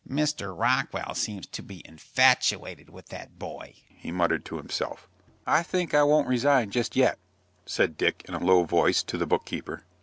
"Mr. 0.09 0.51
Rockwell 0.59 1.13
seems 1.13 1.45
to 1.45 1.61
be 1.61 1.83
infatuated 1.85 2.89
with 2.89 3.09
that 3.09 3.37
boy," 3.37 3.75
he 3.87 4.11
muttered 4.11 4.43
to 4.45 4.57
himself. 4.57 5.07
"I 5.45 5.61
think 5.61 5.93
I 5.93 6.01
won't 6.01 6.27
resign 6.27 6.71
just 6.71 6.95
yet," 6.95 7.19
said 7.67 7.97
Dick, 7.99 8.25
in 8.27 8.33
a 8.33 8.39
low 8.39 8.63
voice, 8.63 9.03
to 9.03 9.17
the 9.19 9.27
book 9.27 9.45
keeper. 9.45 9.85